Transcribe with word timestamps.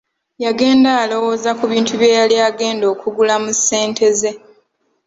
Yagenda 0.43 0.91
alowooza 1.03 1.51
ku 1.59 1.65
bintu 1.71 1.93
bye 1.99 2.11
yali 2.17 2.35
agenda 2.49 2.85
okugula 2.93 3.35
mu 3.43 3.51
ssente 3.57 4.05
ze. 4.19 4.31